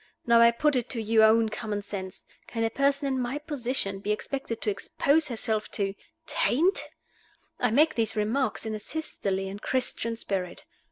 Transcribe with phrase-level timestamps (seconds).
[0.25, 2.25] Now I put it to your own common sense.
[2.47, 5.93] Can a person in my position be expected to expose herself to
[6.25, 6.89] Taint?
[7.59, 10.65] I make these remarks in a sisterly and Christian spirit.